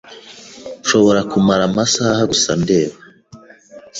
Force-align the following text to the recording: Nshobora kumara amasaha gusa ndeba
Nshobora 0.81 1.21
kumara 1.31 1.63
amasaha 1.69 2.21
gusa 2.31 2.51
ndeba 2.61 2.97